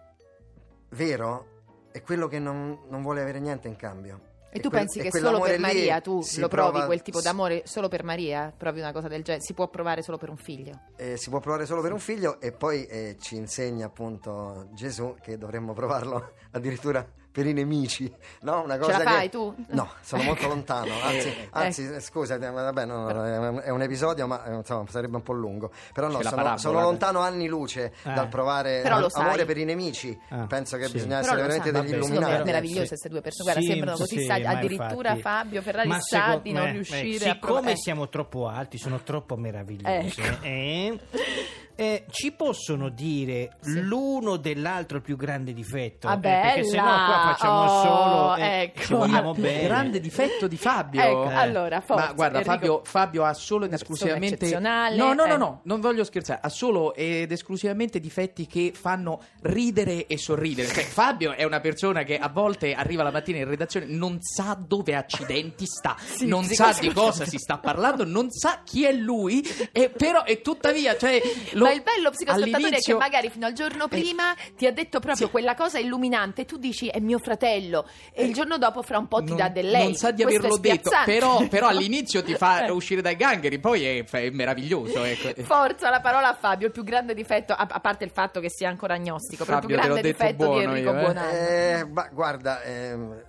vero 0.90 1.56
è 1.92 2.02
quello 2.02 2.28
che 2.28 2.40
non, 2.40 2.80
non 2.90 3.02
vuole 3.02 3.22
avere 3.22 3.40
niente 3.40 3.68
in 3.68 3.76
cambio. 3.76 4.22
E 4.50 4.60
tu 4.62 4.70
quel- 4.70 4.84
pensi 4.84 5.02
che 5.02 5.12
solo 5.12 5.42
per 5.42 5.60
Maria 5.60 6.00
tu 6.00 6.24
lo 6.38 6.48
provi 6.48 6.72
prova- 6.72 6.86
quel 6.86 7.02
tipo 7.02 7.20
d'amore 7.22 7.64
solo 7.66 7.90
per 7.90 8.04
Maria? 8.04 8.54
Provi 8.56 8.80
una 8.80 8.94
cosa 8.94 9.08
del 9.10 9.22
genere? 9.22 9.44
Si 9.44 9.54
può 9.54 9.68
provare 9.68 10.02
solo 10.02 10.18
per 10.18 10.30
un 10.30 10.38
figlio? 10.38 10.80
eh, 10.96 11.18
si 11.18 11.30
può 11.30 11.40
provare 11.40 11.66
solo 11.66 11.82
per 11.82 11.92
un 11.92 12.00
figlio 12.00 12.40
e 12.40 12.54
poi 12.54 12.86
eh, 12.86 13.18
ci 13.20 13.36
insegna 13.36 13.88
appunto 13.88 14.70
Gesù 14.72 15.16
che 15.22 15.38
dovremmo 15.38 15.74
provarlo 15.74 16.32
addirittura 16.52 17.06
per 17.38 17.46
i 17.46 17.54
nemici, 17.54 18.12
no? 18.42 18.64
Una 18.64 18.74
Ce 18.74 18.80
cosa 18.80 18.98
la 18.98 19.04
che- 19.04 19.10
fai 19.12 19.30
tu? 19.30 19.54
No, 19.68 19.92
sono 20.02 20.24
molto 20.24 20.48
lontano, 20.48 20.92
anzi, 21.04 21.28
Eh. 21.28 21.48
anzi 21.52 21.88
eh, 21.94 22.00
scusa, 22.00 22.34
eh, 22.34 22.40
vabbè, 22.50 22.86
no, 22.86 23.12
no, 23.12 23.24
è 23.24 23.70
un- 23.70 23.80
è 23.80 23.84
episodio 23.84 24.26
ma 24.26 24.44
eh, 24.46 24.56
insomma 24.56 24.86
sarebbe 24.90 25.18
un 25.18 25.22
po' 25.22 25.34
lungo, 25.34 25.72
però 25.94 26.08
no, 26.08 26.14
la 26.18 26.24
sono, 26.24 26.36
parabola, 26.36 26.58
sono 26.58 26.82
lontano 26.82 27.20
anni 27.20 27.48
luce 27.48 27.94
Eh. 28.04 28.12
dal 28.14 28.28
provare 28.28 28.82
Però 28.82 28.98
lo 28.98 29.04
am- 29.06 29.10
sai. 29.12 29.24
amore 29.24 29.46
per 29.46 29.58
i 29.58 29.66
nemici, 29.66 30.20
Ah, 30.30 30.48
penso 30.48 30.78
che 30.78 30.88
sì. 30.88 30.94
bisogna 30.94 31.20
Però 31.20 31.34
essere 31.34 31.42
veramente 31.48 31.72
degli 31.72 31.94
illuminati. 31.94 32.44
meravigliose 32.44 32.82
Sì. 32.82 32.88
queste 32.88 33.10
due 33.10 33.22
persone, 33.22 33.44
guarda, 33.52 33.62
Sì, 33.62 33.68
sembrano 33.72 33.98
così 33.98 34.18
sì, 34.18 34.26
saggi, 34.26 34.44
addirittura 34.46 35.10
infatti- 35.12 35.22
Fabio 35.22 35.62
Ferrari 35.62 35.88
Ma 35.88 36.00
sa 36.00 36.40
di 36.42 36.52
non 36.52 36.72
riuscire 36.72 37.26
eh, 37.26 37.30
a 37.30 37.34
siccome 37.34 37.38
provare. 37.54 37.76
siamo 37.78 38.10
troppo 38.10 38.48
alti, 38.48 38.78
sono 38.80 39.02
troppo 39.04 39.36
meravigliosi. 39.36 40.22
Ecco. 40.22 40.38
eh, 40.44 41.00
eh, 41.78 42.06
ci 42.10 42.32
possono 42.32 42.90
dire 42.90 43.52
Sì. 43.62 43.80
l'uno 43.82 44.36
dell'altro 44.38 44.98
il 44.98 45.04
più 45.04 45.16
grande 45.16 45.54
difetto? 45.54 46.08
Ah, 46.08 46.16
Eh, 46.16 46.20
perché 46.20 46.64
se 46.66 46.76
no 46.78 46.84
bella! 46.84 47.06
qua 47.06 47.34
facciamo 47.36 47.56
Oh, 47.68 47.82
solo 47.84 48.36
eh, 48.36 48.62
ecco. 48.76 49.06
Il 49.06 49.32
più 49.34 49.42
bene. 49.44 49.64
grande 49.68 50.00
difetto 50.00 50.48
di 50.48 50.58
Fabio. 50.58 51.02
Ecco, 51.02 51.30
Eh. 51.30 51.34
allora, 51.36 51.80
forza, 51.82 52.06
Ma 52.08 52.14
guarda, 52.14 52.42
Fabio, 52.42 52.82
Fabio 52.84 53.24
ha 53.26 53.34
solo 53.34 53.66
ed 53.66 53.74
esclusivamente. 53.74 54.60
No, 54.60 54.90
no, 54.96 55.14
no, 55.14 55.26
eh. 55.26 55.38
no, 55.38 55.62
non 55.66 55.80
voglio 55.80 56.04
scherzare. 56.04 56.40
Ha 56.42 56.50
solo 56.50 56.96
ed 56.96 57.32
esclusivamente 57.32 58.00
difetti 58.00 58.48
che 58.48 58.72
fanno 58.74 59.22
ridere 59.42 60.08
e 60.08 60.18
sorridere. 60.18 60.68
Cioè, 60.70 60.84
Fabio 60.84 61.34
è 61.34 61.44
una 61.44 61.60
persona 61.60 62.04
che 62.04 62.18
a 62.18 62.30
volte 62.30 62.74
arriva 62.74 63.04
la 63.04 63.12
mattina 63.12 63.38
in 63.38 63.48
redazione, 63.48 63.86
non 63.86 64.18
sa 64.22 64.58
dove 64.60 64.96
accidenti 64.96 65.66
sta, 65.68 65.96
Sì, 66.18 66.26
non 66.26 66.44
sì, 66.44 66.56
sa 66.56 66.76
di 66.80 66.92
cosa 66.92 67.26
si 67.26 67.38
sta 67.38 67.58
parlando, 67.60 68.04
non 68.04 68.32
sa 68.32 68.62
chi 68.64 68.84
è 68.86 68.92
lui, 68.92 69.46
e 69.72 69.90
però 69.90 70.24
e 70.26 70.42
tuttavia, 70.42 70.98
cioè. 70.98 71.22
lo- 71.52 71.66
Ma 71.68 71.74
il 71.74 71.82
bello 71.82 72.10
psicoascoltatore 72.12 72.78
è 72.78 72.82
che 72.82 72.94
magari 72.94 73.30
fino 73.30 73.46
al 73.46 73.54
giorno 73.54 73.88
prima 73.88 74.34
ti 74.56 74.66
ha 74.66 74.72
detto 74.72 75.00
proprio 75.00 75.26
Sì. 75.28 75.32
quella 75.32 75.56
cosa 75.56 75.80
illuminante, 75.80 76.46
tu 76.46 76.58
dici 76.58 76.88
è 76.88 77.00
mio 77.00 77.20
fratello 77.20 77.88
e 78.14 78.26
il 78.26 78.34
giorno 78.34 78.58
dopo 78.58 78.82
fra 78.82 78.98
un 78.98 79.08
po' 79.08 79.20
ti 79.22 79.30
non, 79.30 79.38
dà 79.38 79.50
del 79.50 79.70
lei. 79.70 79.84
non 79.84 79.96
sa 79.96 80.12
di 80.12 80.24
Questo 80.24 80.40
averlo 80.48 80.58
detto, 80.58 80.90
però, 81.06 81.48
però 81.48 81.68
all'inizio 81.70 82.24
ti 82.24 82.36
fa 82.36 82.66
Eh. 82.66 82.70
uscire 82.72 83.02
dai 83.02 83.16
gangheri, 83.16 83.60
poi 83.60 83.84
è, 83.86 84.04
è 84.06 84.30
meraviglioso. 84.32 85.04
Ecco. 85.04 85.44
Forza 85.44 85.90
la 85.90 86.00
parola 86.02 86.30
a 86.30 86.34
Fabio, 86.36 86.68
il 86.68 86.74
più 86.74 86.84
grande 86.84 87.14
difetto, 87.14 87.54
a, 87.54 87.68
a 87.70 87.80
parte 87.80 88.04
il 88.04 88.12
fatto 88.12 88.40
che 88.40 88.50
sia 88.50 88.70
ancora 88.70 88.96
agnostico, 88.96 89.44
però 89.46 89.58
il 89.58 89.64
Fabio, 89.64 89.78
più 89.78 89.86
grande 89.86 90.02
difetto 90.12 90.32
di 90.32 90.36
buono 90.44 90.62
Enrico 90.62 90.90
io, 90.92 90.98
eh. 90.98 91.02
Buonanno. 91.02 91.32
Eh, 91.38 91.86
ma 91.92 92.10
guarda, 92.12 92.62
ehm, 92.64 93.24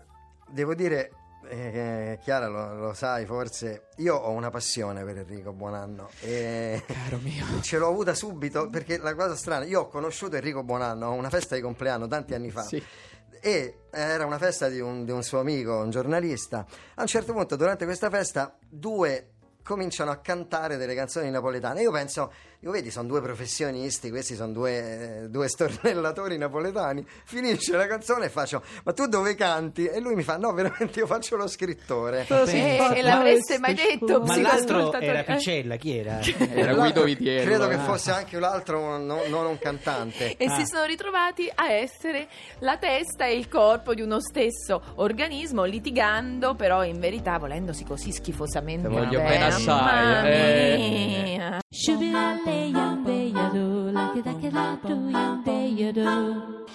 devo 0.50 0.74
dire, 0.74 1.10
eh, 1.48 2.18
Chiara 2.22 2.46
lo, 2.48 2.74
lo 2.74 2.92
sai 2.92 3.24
forse, 3.26 3.88
io 3.96 4.14
ho 4.14 4.30
una 4.30 4.50
passione 4.50 5.04
per 5.04 5.18
Enrico 5.18 5.52
Buonanno 5.52 6.10
e 6.20 6.82
Caro 6.86 7.18
mio. 7.22 7.44
ce 7.62 7.78
l'ho 7.78 7.88
avuta 7.88 8.14
subito 8.14 8.68
perché 8.68 8.98
la 8.98 9.14
cosa 9.14 9.34
strana, 9.34 9.64
io 9.64 9.80
ho 9.80 9.88
conosciuto 9.88 10.36
Enrico 10.36 10.62
Buonanno 10.62 11.06
a 11.06 11.10
una 11.10 11.30
festa 11.30 11.54
di 11.54 11.60
compleanno 11.60 12.06
tanti 12.06 12.34
anni 12.34 12.50
fa. 12.50 12.62
Sì. 12.62 12.82
E 13.40 13.82
era 13.90 14.26
una 14.26 14.38
festa 14.38 14.68
di 14.68 14.80
un, 14.80 15.04
di 15.04 15.10
un 15.10 15.22
suo 15.22 15.40
amico, 15.40 15.76
un 15.76 15.90
giornalista. 15.90 16.66
A 16.94 17.02
un 17.02 17.06
certo 17.06 17.32
punto, 17.32 17.56
durante 17.56 17.84
questa 17.84 18.10
festa, 18.10 18.56
due 18.68 19.30
cominciano 19.62 20.10
a 20.10 20.16
cantare 20.16 20.76
delle 20.76 20.94
canzoni 20.94 21.30
napoletane. 21.30 21.82
Io 21.82 21.92
penso, 21.92 22.32
Dico, 22.60 22.72
vedi, 22.72 22.90
sono 22.90 23.06
due 23.06 23.20
professionisti, 23.22 24.10
questi 24.10 24.34
sono 24.34 24.50
due, 24.52 25.20
eh, 25.22 25.28
due 25.28 25.46
stornellatori 25.46 26.36
napoletani. 26.38 27.06
Finisce 27.24 27.76
la 27.76 27.86
canzone 27.86 28.24
e 28.24 28.28
faccio, 28.30 28.64
ma 28.82 28.92
tu 28.92 29.06
dove 29.06 29.36
canti? 29.36 29.86
E 29.86 30.00
lui 30.00 30.16
mi 30.16 30.24
fa, 30.24 30.38
no, 30.38 30.52
veramente 30.52 30.98
io 30.98 31.06
faccio 31.06 31.36
lo 31.36 31.46
scrittore. 31.46 32.26
Eh, 32.28 32.96
e 32.96 33.02
l'avreste 33.02 33.58
mai 33.60 33.74
detto, 33.74 34.22
Ma 34.22 34.36
l'altro 34.38 34.92
era 34.94 35.20
Eh. 35.24 35.34
Picella, 35.36 35.76
chi 35.76 35.98
era? 35.98 36.18
Era 36.58 36.74
Guido 36.74 37.04
Vitiello. 37.04 37.44
Credo 37.44 37.68
che 37.68 37.74
eh. 37.74 37.78
fosse 37.78 38.10
anche 38.10 38.36
un 38.36 38.42
altro, 38.42 38.98
no- 38.98 39.22
non 39.28 39.46
un 39.46 39.58
cantante. 39.58 40.36
E 40.36 40.46
Ah. 40.46 40.56
si 40.58 40.66
sono 40.66 40.84
ritrovati 40.84 41.48
a 41.54 41.70
essere 41.70 42.26
la 42.60 42.76
testa 42.76 43.24
e 43.26 43.36
il 43.36 43.48
corpo 43.48 43.94
di 43.94 44.02
uno 44.02 44.18
stesso 44.20 44.82
organismo, 44.96 45.62
litigando, 45.62 46.56
però 46.56 46.82
in 46.84 46.98
verità 46.98 47.38
volendosi 47.38 47.84
così 47.84 48.10
schifosamente 48.10 48.88
Te 48.88 48.94
voglio 48.94 49.18
bene. 49.20 49.28
bene 49.28 49.44
assai, 49.44 49.64
Mamma 49.66 50.28
eh. 50.28 50.76
mia. 51.22 51.58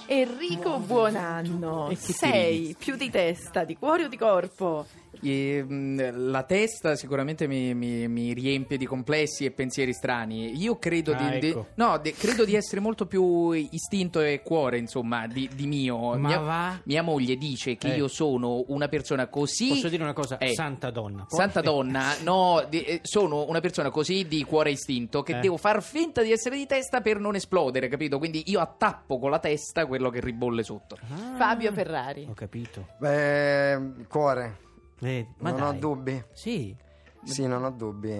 Enrico 0.05 0.79
Buonanno, 0.79 1.91
sei 1.95 2.75
più 2.77 2.95
di 2.95 3.09
testa, 3.09 3.63
di 3.63 3.77
cuore 3.77 4.05
o 4.05 4.07
di 4.07 4.17
corpo? 4.17 4.85
E, 5.23 5.63
mh, 5.63 6.29
la 6.31 6.43
testa 6.43 6.95
sicuramente 6.95 7.47
mi, 7.47 7.73
mi- 7.73 8.07
mi 8.07 8.33
riempie 8.33 8.77
di 8.77 8.85
complessi 8.85 9.45
e 9.45 9.51
pensieri 9.51 9.93
strani. 9.93 10.61
Io 10.61 10.77
credo, 10.77 11.13
Ah, 11.13 11.29
di, 11.29 11.39
di- 11.39 11.47
ecco. 11.49 11.67
no, 11.75 11.97
de- 11.97 12.13
credo 12.13 12.45
di 12.45 12.55
essere 12.55 12.81
molto 12.81 13.05
più 13.05 13.51
istinto 13.51 14.19
e 14.21 14.41
cuore, 14.43 14.77
insomma, 14.77 15.27
di, 15.27 15.49
di 15.53 15.65
mio. 15.67 15.97
Ma 16.17 16.27
mia, 16.27 16.39
va? 16.39 16.79
mia 16.83 17.01
moglie 17.01 17.35
dice 17.37 17.75
che 17.77 17.93
Eh. 17.93 17.97
io 17.97 18.07
sono 18.07 18.63
una 18.67 18.87
persona 18.87 19.27
così. 19.27 19.69
Posso 19.69 19.89
dire 19.89 20.03
una 20.03 20.13
cosa? 20.13 20.37
Eh. 20.37 20.53
Santa 20.53 20.89
donna. 20.91 21.25
Poi- 21.27 21.39
Santa 21.39 21.61
donna, 21.61 22.15
no, 22.23 22.65
di- 22.69 22.83
eh, 22.83 22.99
sono 23.03 23.45
una 23.47 23.59
persona 23.59 23.89
così 23.89 24.27
di 24.27 24.43
cuore 24.43 24.71
istinto 24.71 25.23
che 25.23 25.37
Eh. 25.37 25.39
devo 25.39 25.57
far 25.57 25.81
finta 25.83 26.21
di 26.21 26.31
essere 26.31 26.55
di 26.57 26.65
testa 26.65 27.01
per 27.01 27.19
non 27.19 27.35
esplodere, 27.35 27.87
capito? 27.87 28.17
Quindi 28.17 28.43
io 28.47 28.59
attappo 28.59 29.19
con 29.19 29.29
la 29.29 29.39
testa 29.39 29.85
quello 29.85 30.09
che 30.09 30.19
ribolle 30.19 30.63
sotto. 30.63 30.97
Ah, 31.11 31.35
Fabio 31.37 31.71
Ferrari. 31.71 32.25
Ho 32.29 32.33
capito. 32.33 32.87
Beh, 32.99 34.05
cuore, 34.07 34.57
Eh, 35.03 35.27
ma 35.39 35.51
non 35.51 35.59
dai. 35.59 35.69
ho 35.69 35.73
dubbi. 35.79 36.23
Sì. 36.31 36.75
Sì, 37.23 37.45
non 37.45 37.63
ho 37.63 37.71
dubbi. 37.71 38.11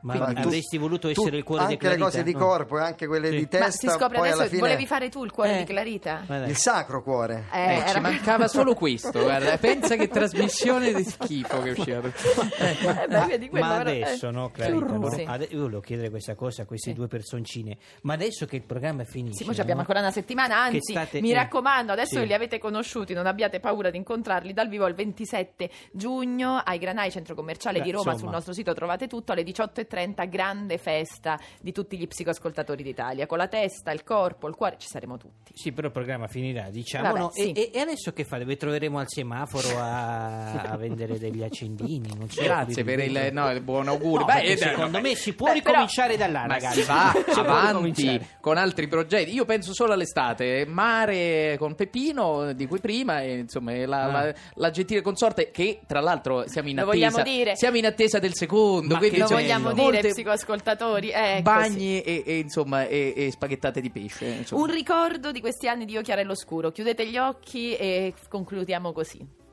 Ma 0.00 0.14
Quindi 0.16 0.34
tu- 0.40 0.46
avresti 0.48 0.78
voluto 0.78 1.12
tu- 1.12 1.20
essere 1.20 1.36
il 1.38 1.42
cuore 1.44 1.66
di 1.66 1.72
Anche 1.72 1.88
le 1.88 1.94
Clarita? 1.96 2.04
cose 2.18 2.22
di 2.22 2.32
No. 2.32 2.38
corpo 2.38 2.78
e 2.78 2.82
anche 2.82 3.06
quelle 3.06 3.30
Sì. 3.30 3.36
di 3.36 3.42
Ma 3.42 3.48
testa. 3.48 3.70
si 3.70 3.88
scopre 3.88 4.18
poi 4.18 4.28
adesso 4.30 4.48
fine 4.48 4.60
volevi 4.60 4.86
fare 4.86 5.08
tu 5.08 5.24
il 5.24 5.32
cuore 5.32 5.54
Eh. 5.54 5.58
di 5.58 5.64
Clarita? 5.64 6.22
Ma 6.28 6.44
il 6.46 6.56
sacro 6.56 7.02
cuore. 7.02 7.44
Eh, 7.52 7.74
Eh, 7.76 7.82
ci 7.84 7.88
era- 7.90 8.00
mancava 8.00 8.46
solo 8.48 8.74
questo, 8.74 9.20
guarda. 9.22 9.58
Pensa 9.58 9.96
che 9.96 10.08
trasmissione 10.08 10.92
di 10.92 11.02
schifo 11.04 11.60
che 11.62 11.70
è 11.70 11.72
uscita. 11.72 11.98
Eh, 11.98 13.06
beh, 13.08 13.48
quello 13.48 13.64
ma 13.66 13.76
adesso 13.78 14.28
eh. 14.28 14.30
no 14.30 14.50
Clarita? 14.50 15.10
Sì. 15.10 15.22
Ade- 15.26 15.48
io 15.50 15.60
volevo 15.62 15.80
chiedere 15.80 16.10
questa 16.10 16.34
cosa 16.34 16.62
a 16.62 16.64
queste 16.64 16.90
Sì. 16.90 16.96
due 16.96 17.06
personcine 17.08 17.76
ma 18.02 18.14
adesso 18.14 18.46
che 18.46 18.56
il 18.56 18.62
programma 18.62 19.04
finisce 19.04 19.38
Sì, 19.38 19.44
poi 19.44 19.54
ci 19.54 19.60
abbiamo 19.60 19.80
ancora 19.80 19.98
una 20.00 20.10
settimana, 20.10 20.58
anzi, 20.62 20.92
state- 20.92 21.20
mi 21.20 21.30
eh, 21.32 21.34
raccomando, 21.34 21.92
adesso 21.92 22.14
sì. 22.14 22.20
che 22.20 22.24
li 22.26 22.34
avete 22.34 22.58
conosciuti, 22.58 23.14
non 23.14 23.26
abbiate 23.26 23.60
paura 23.60 23.90
di 23.90 23.96
incontrarli 23.96 24.52
dal 24.52 24.68
vivo 24.68 24.86
il 24.86 24.94
27 24.94 25.70
giugno 25.92 26.56
ai 26.64 26.78
Granai 26.78 27.10
Centro 27.10 27.34
Commerciale 27.34 27.80
di 27.80 27.90
Roma. 27.90 28.16
Sul 28.16 28.30
nostro 28.30 28.52
sito 28.52 28.72
trovate 28.74 29.06
tutto 29.06 29.32
alle 29.32 29.42
18.30, 29.42 29.86
grande 30.28 30.78
festa 30.78 31.38
di 31.60 31.72
tutti 31.72 31.96
gli 31.98 32.06
psicoascoltatori 32.06 32.82
d'Italia. 32.82 33.26
Con 33.26 33.38
la 33.38 33.48
testa, 33.48 33.90
il 33.92 34.04
corpo, 34.04 34.46
il 34.48 34.54
cuore, 34.54 34.76
ci 34.78 34.88
saremo 34.88 35.16
tutti. 35.16 35.52
sì 35.54 35.72
però 35.72 35.86
il 35.88 35.92
programma 35.92 36.26
finirà 36.26 36.68
diciamo 36.70 37.06
Vabbè, 37.08 37.18
no? 37.18 37.30
sì. 37.32 37.52
e, 37.52 37.70
e- 37.72 37.80
adesso 37.80 38.12
che 38.12 38.24
fate? 38.24 38.44
vi 38.44 38.56
troveremo 38.56 38.98
al 38.98 39.06
semaforo 39.08 39.68
a, 39.78 40.52
a 40.62 40.76
vendere 40.76 41.18
degli 41.18 41.42
accendini 41.42 42.08
Grazie 42.34 42.84
per 42.84 43.00
il, 43.00 43.28
no, 43.32 43.50
il 43.50 43.60
buon 43.60 43.88
augurio. 43.88 44.20
No, 44.20 44.32
Beh, 44.32 44.42
eh, 44.42 44.56
secondo 44.56 44.98
no, 44.98 45.02
me 45.02 45.14
si 45.14 45.34
può 45.34 45.46
beh, 45.52 45.60
però- 45.62 45.70
ricominciare 45.70 46.16
da 46.16 46.26
là 46.28 46.40
Ma 46.46 46.54
ragazzi 46.54 46.80
si 46.82 46.86
va 46.86 47.12
Si 47.28 47.38
avanti 47.38 48.26
con 48.40 48.56
altri 48.56 48.88
progetti. 48.88 49.32
Io 49.34 49.44
penso 49.44 49.72
solo 49.74 49.92
all'estate. 49.92 50.64
Mare 50.66 51.56
con 51.58 51.74
Peppino, 51.74 52.52
di 52.52 52.66
cui 52.66 52.80
prima, 52.80 53.20
e 53.22 53.38
insomma, 53.38 53.72
la, 53.86 54.02
Ah. 54.02 54.06
la- 54.24 54.34
la 54.54 54.70
gentile 54.70 55.00
consorte, 55.02 55.50
che 55.50 55.80
tra 55.86 56.00
l'altro 56.00 56.46
siamo 56.48 56.68
in 56.68 56.76
Lo 56.76 56.88
attesa. 56.88 57.08
vogliamo 57.10 57.22
dire? 57.22 57.56
Siamo 57.56 57.76
in 57.76 57.86
attesa 57.86 58.18
del 58.18 58.34
secondo. 58.34 58.94
Ma 58.94 58.98
quindi, 58.98 59.16
che 59.16 59.22
Lo 59.22 59.28
vogliamo. 59.28 59.72
Dire, 59.78 59.92
molte 59.92 60.08
psicoascoltatori? 60.08 61.10
Ecco, 61.10 61.36
sì. 61.36 61.42
bagni 61.42 62.00
e, 62.02 62.22
e, 62.26 62.38
insomma, 62.38 62.86
e, 62.86 63.14
e 63.16 63.30
spaghettate 63.30 63.80
di 63.80 63.90
pesce. 63.90 64.26
insomma. 64.26 64.62
Un 64.62 64.70
ricordo 64.70 65.32
di 65.32 65.40
questi 65.40 65.68
anni 65.68 65.84
di 65.84 65.92
Io 65.92 66.02
Chiara 66.02 66.20
e 66.20 66.24
l'Oscuro. 66.24 66.70
Chiudete 66.70 67.06
gli 67.06 67.16
occhi 67.16 67.74
e 67.74 68.14
concludiamo 68.28 68.92
così. 68.92 69.46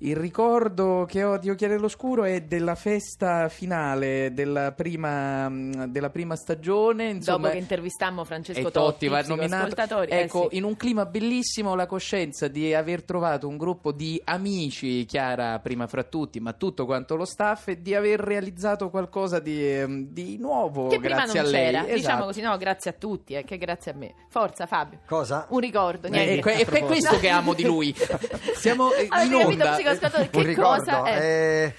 Il 0.00 0.14
ricordo 0.14 1.06
che 1.08 1.24
ho 1.24 1.38
di 1.38 1.48
Occhiali 1.48 1.72
all'Oscuro 1.74 2.24
è 2.24 2.42
della 2.42 2.74
festa 2.74 3.48
finale 3.48 4.30
della 4.34 4.72
prima, 4.72 5.48
della 5.86 6.10
prima 6.10 6.36
stagione. 6.36 7.08
Insomma, 7.08 7.38
Dopo 7.38 7.50
che 7.52 7.58
intervistammo 7.58 8.22
Francesco 8.24 8.60
e 8.68 8.70
Totti 8.70 9.08
va 9.08 9.18
Totti, 9.22 9.28
nominato. 9.30 9.64
psicoascoltatori, 9.66 10.10
eh, 10.10 10.20
Ecco, 10.24 10.48
sì. 10.50 10.56
in 10.58 10.64
un 10.64 10.76
clima 10.76 11.06
bellissimo 11.06 11.74
la 11.74 11.86
coscienza 11.86 12.46
di 12.48 12.74
aver 12.74 13.04
trovato 13.04 13.48
un 13.48 13.56
gruppo 13.56 13.90
di 13.92 14.20
amici, 14.24 15.06
Chiara 15.06 15.58
prima 15.60 15.86
fra 15.86 16.02
tutti, 16.02 16.40
ma 16.40 16.52
tutto 16.52 16.84
quanto 16.84 17.16
lo 17.16 17.24
staff, 17.24 17.68
e 17.68 17.80
di 17.80 17.94
aver 17.94 18.20
realizzato 18.20 18.90
qualcosa 18.90 19.38
di, 19.40 19.66
ehm, 19.66 20.08
di 20.08 20.36
nuovo 20.36 20.88
che 20.88 20.98
prima 20.98 21.14
grazie 21.16 21.40
non 21.40 21.48
a 21.48 21.52
lei. 21.52 21.64
c'era, 21.64 21.78
diciamo 21.82 21.96
Esatto. 21.98 22.24
così, 22.26 22.40
no, 22.42 22.56
grazie 22.58 22.90
a 22.90 22.94
tutti, 22.98 23.32
eh, 23.34 23.44
che 23.44 23.56
grazie 23.56 23.92
a 23.92 23.94
me. 23.94 24.14
Forza 24.28 24.66
Fabio. 24.66 24.98
Cosa? 25.06 25.46
Un 25.48 25.58
ricordo, 25.60 26.06
Eh, 26.08 26.10
niente. 26.10 26.32
ecco, 26.34 26.48
è 26.50 26.64
per 26.66 26.84
questo 26.84 27.18
che 27.18 27.28
amo 27.30 27.54
di 27.54 27.64
lui. 27.64 27.94
Siamo 28.56 28.92
eh, 28.92 29.06
Avete 29.08 29.34
in 29.34 29.58
capito, 29.58 29.85
onda. 29.88 30.08
psicoascoltatori, 30.08 30.30
che 30.30 30.38
un 30.38 30.44
ricordo. 30.44 30.84
cosa 30.84 31.04
è? 31.04 31.16
eh, 31.18 31.74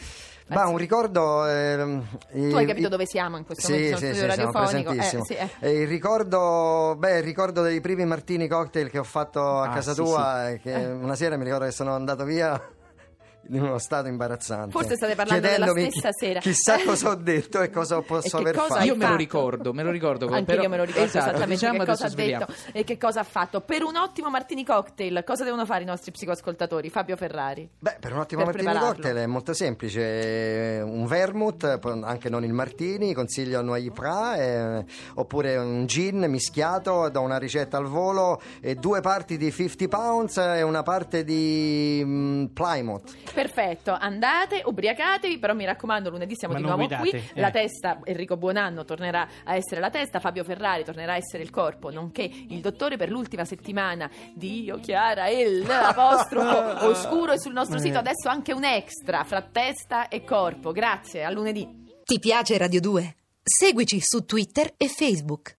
ma 0.50 0.66
un 0.68 0.78
ricordo. 0.78 1.46
ehm, 1.48 2.04
Tu 2.32 2.56
hai 2.56 2.66
capito 2.66 2.88
dove 2.88 3.06
siamo 3.06 3.38
in 3.38 3.46
questo 3.46 3.66
sì, 3.68 3.74
momento? 3.74 3.98
Sì, 3.98 4.06
sì, 4.06 4.14
studio 4.14 4.32
siamo 4.34 4.52
radiofonico. 4.52 4.92
presentissimo. 4.92 5.24
Eh, 5.24 5.26
sì, 5.26 5.34
eh. 5.34 5.50
E 5.68 5.82
il 5.82 5.88
ricordo, 5.88 6.96
beh, 6.98 7.18
il 7.18 7.24
ricordo 7.24 7.62
dei 7.62 7.82
primi 7.82 8.06
martini 8.06 8.48
cocktail 8.48 8.90
che 8.90 9.00
ho 9.00 9.04
fatto 9.04 9.60
a 9.60 9.70
Ah, 9.70 9.74
casa 9.74 9.94
sì, 9.94 10.02
tua, 10.02 10.50
e 10.52 10.60
che 10.62 10.74
una 10.74 11.16
sera 11.16 11.36
mi 11.38 11.44
ricordo 11.44 11.66
che 11.66 11.72
sono 11.72 11.94
andato 11.94 12.24
via 12.24 12.60
in 13.50 13.62
uno 13.62 13.78
stato 13.78 14.08
imbarazzante. 14.08 14.72
Forse 14.72 14.96
state 14.96 15.16
parlando 15.16 15.48
della 15.48 15.68
stessa 15.68 16.10
chi- 16.10 16.26
sera. 16.26 16.40
Chissà 16.40 16.78
cosa 16.84 17.10
ho 17.10 17.16
detto 17.16 17.62
e 17.62 17.70
cosa 17.70 18.02
posso 18.02 18.38
E 18.38 18.40
aver 18.42 18.56
cosa 18.56 18.76
fatto. 18.76 18.86
Io 18.86 18.96
me 18.96 19.08
lo 19.08 19.16
ricordo, 19.16 19.74
me 19.74 19.84
lo 19.84 19.92
ricordo. 19.92 20.28
Anche 20.34 20.44
però- 20.46 20.62
io 20.64 20.70
me 20.70 20.78
lo 20.78 20.84
ricordo 20.84 21.06
Esatto, 21.06 21.26
esattamente 21.30 21.54
diciamo 21.56 21.80
che 21.80 21.86
cosa 21.86 22.06
ha 22.06 22.10
sveliamo. 22.10 22.46
detto 22.48 22.78
e 22.78 22.84
che 22.84 22.98
cosa 22.98 23.20
ha 23.22 23.24
fatto. 23.24 23.62
Per 23.62 23.84
un 23.84 23.96
ottimo 23.96 24.30
martini 24.30 24.64
cocktail, 24.66 25.24
cosa 25.26 25.44
devono 25.44 25.66
fare 25.66 25.84
i 25.84 25.86
nostri 25.86 26.12
psicoascoltatori? 26.12 26.90
Fabio 26.90 27.16
Ferrari. 27.16 27.70
Beh, 27.80 27.98
per 28.00 28.14
un 28.14 28.20
ottimo 28.20 28.44
Per 28.44 28.54
martini 28.54 28.72
prepararlo. 28.72 28.96
cocktail 29.02 29.16
è 29.18 29.26
molto 29.26 29.54
semplice, 29.54 30.82
un 30.86 31.06
vermouth, 31.06 31.80
anche 32.04 32.30
non 32.30 32.44
il 32.44 32.54
martini, 32.54 33.14
consiglio 33.14 33.62
Noyer 33.62 33.92
Prat, 33.92 34.40
eh, 34.40 34.86
oppure 35.16 35.58
un 35.58 35.86
gin 35.86 36.26
mischiato 36.28 37.10
da 37.10 37.20
una 37.20 37.38
ricetta 37.38 37.78
al 37.78 37.86
volo, 37.88 38.42
e 38.62 38.76
due 38.76 39.02
parti 39.02 39.38
di 39.38 39.52
50 39.52 39.88
pounds 39.88 40.38
e 40.38 40.62
una 40.62 40.84
parte 40.84 41.24
di 41.24 42.02
mm, 42.06 42.46
Plymouth. 42.48 43.16
Perfetto, 43.38 43.96
andate, 43.96 44.64
ubriacatevi, 44.66 45.38
però 45.38 45.54
mi 45.54 45.64
raccomando, 45.64 46.10
lunedì 46.10 46.36
siamo 46.36 46.56
Ma 46.56 46.60
di 46.60 46.66
nuovo 46.66 46.88
qui. 46.88 47.12
guidate, 47.12 47.18
eh. 47.36 47.40
La 47.40 47.52
testa, 47.52 48.00
Enrico 48.04 48.36
Buonanno 48.36 48.84
tornerà 48.84 49.28
a 49.44 49.54
essere 49.54 49.80
la 49.80 49.92
testa, 49.92 50.20
Fabio 50.20 50.44
Ferrari 50.44 50.84
tornerà 50.84 51.14
a 51.14 51.18
essere 51.18 51.44
il 51.44 51.52
corpo, 51.52 51.92
nonché 51.92 52.24
il 52.24 52.60
dottore 52.62 52.98
per 52.98 53.12
l'ultima 53.12 53.46
settimana 53.46 54.10
di 54.34 54.64
Io 54.64 54.80
Chiara 54.80 55.28
e 55.28 55.60
l'apostrofo 55.60 56.88
oscuro 56.90 57.34
e 57.34 57.40
sul 57.40 57.54
nostro 57.54 57.78
sito 57.78 58.00
adesso 58.00 58.28
anche 58.28 58.54
un 58.54 58.64
extra 58.64 59.24
fra 59.24 59.44
testa 59.44 60.08
e 60.08 60.24
corpo. 60.24 60.72
Grazie, 60.72 61.24
a 61.24 61.30
lunedì. 61.30 61.86
Ti 62.06 62.18
piace 62.18 62.58
Radio 62.58 62.82
2? 62.82 63.16
Seguici 63.44 64.00
su 64.02 64.26
Twitter 64.26 64.74
e 64.78 64.88
Facebook. 64.88 65.56